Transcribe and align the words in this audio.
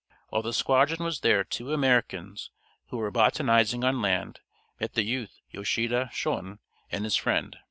While 0.29 0.41
the 0.41 0.51
squadron 0.51 1.03
was 1.05 1.19
there 1.19 1.43
two 1.43 1.71
Americans, 1.71 2.49
who 2.87 2.97
were 2.97 3.11
botanizing 3.11 3.83
on 3.83 4.01
land, 4.01 4.39
met 4.79 4.95
the 4.95 5.03
youth 5.03 5.37
Yoshida 5.51 6.09
Shoin 6.11 6.57
and 6.91 7.03
his 7.03 7.15
friend. 7.17 7.59